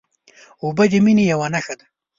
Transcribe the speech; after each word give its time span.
اوبه 0.63 0.83
د 0.91 0.93
مینې 1.05 1.23
یوه 1.31 1.47
نښه 1.53 1.73
ده. 1.79 1.85